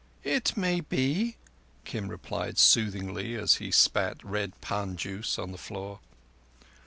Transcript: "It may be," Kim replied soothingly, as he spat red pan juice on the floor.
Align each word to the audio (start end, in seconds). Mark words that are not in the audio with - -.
"It 0.23 0.57
may 0.57 0.79
be," 0.79 1.35
Kim 1.85 2.07
replied 2.07 2.57
soothingly, 2.57 3.35
as 3.35 3.57
he 3.57 3.69
spat 3.69 4.17
red 4.23 4.59
pan 4.59 4.97
juice 4.97 5.37
on 5.37 5.51
the 5.51 5.59
floor. 5.59 5.99